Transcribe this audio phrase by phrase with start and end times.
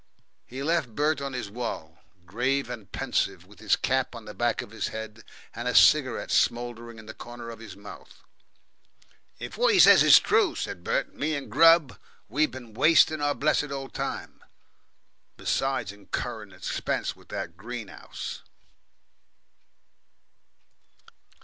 [0.47, 4.63] He left Bert on his wall, grave and pensive, with his cap on the back
[4.63, 8.23] of his head, and a cigarette smouldering in the corner of his mouth.
[9.37, 13.35] "If what he says is true," said Bert, "me and Grubb, we been wasting our
[13.35, 14.43] blessed old time.
[15.37, 18.41] Besides incurring expense with that green 'ouse."